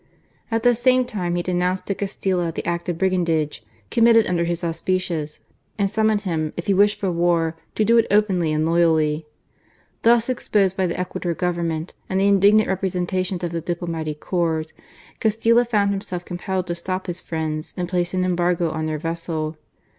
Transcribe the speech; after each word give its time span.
At 0.49 0.63
the 0.63 0.73
same 0.73 1.05
time 1.05 1.35
he 1.35 1.43
denounced 1.43 1.85
to 1.85 1.93
Castilla 1.93 2.51
the 2.51 2.65
act 2.65 2.89
of 2.89 2.97
brigandage 2.97 3.63
com 3.91 4.05
mitted 4.05 4.25
under 4.25 4.45
his 4.45 4.63
auspices, 4.63 5.41
and 5.77 5.91
summoned 5.91 6.21
him, 6.21 6.53
if 6.57 6.65
he 6.65 6.73
wished 6.73 6.99
for 6.99 7.11
war, 7.11 7.55
to 7.75 7.85
do 7.85 7.99
it 7.99 8.07
openly 8.09 8.51
and 8.51 8.65
loyally. 8.65 9.27
Thus 10.01 10.27
exposed 10.27 10.75
by 10.75 10.87
the 10.87 10.99
Ecuador 10.99 11.35
Government, 11.35 11.93
and 12.09 12.19
the 12.19 12.25
indignant 12.27 12.67
representations 12.67 13.43
of 13.43 13.51
the 13.51 13.61
Diplomatic 13.61 14.19
Corps, 14.19 14.65
Castilla 15.19 15.63
found 15.63 15.91
himself 15.91 16.25
compelled 16.25 16.65
to 16.65 16.73
stop 16.73 17.05
his 17.05 17.21
friends 17.21 17.75
and 17.77 17.87
place 17.87 18.11
an 18.15 18.25
embargo 18.25 18.71
on 18.71 18.87
their 18.87 18.97
vessel. 18.97 19.55